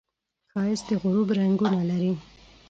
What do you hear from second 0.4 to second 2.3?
ښایست د غروب رنګونه لري